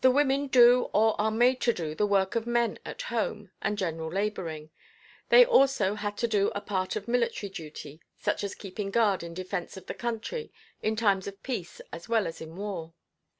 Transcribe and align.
The 0.00 0.10
women 0.10 0.48
do 0.48 0.90
or 0.92 1.14
are 1.20 1.30
made 1.30 1.60
to 1.60 1.72
do 1.72 1.94
the 1.94 2.08
work 2.08 2.34
of 2.34 2.44
men 2.44 2.80
at 2.84 3.02
home 3.02 3.52
and 3.62 3.78
general 3.78 4.10
laboring. 4.10 4.70
They 5.28 5.44
also 5.46 5.94
had 5.94 6.16
to 6.16 6.26
do 6.26 6.50
a 6.56 6.60
part 6.60 6.96
of 6.96 7.06
military 7.06 7.48
duty, 7.50 8.00
such 8.18 8.42
as 8.42 8.56
keeping 8.56 8.90
guard 8.90 9.22
in 9.22 9.32
defence 9.32 9.76
of 9.76 9.86
the 9.86 9.94
country 9.94 10.52
in 10.82 10.96
times 10.96 11.28
of 11.28 11.40
peace 11.44 11.80
as 11.92 12.08
well 12.08 12.26
as 12.26 12.40
in 12.40 12.56
war. 12.56 12.94